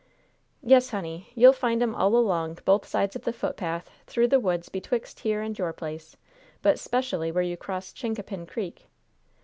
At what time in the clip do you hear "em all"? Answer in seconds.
1.83-2.15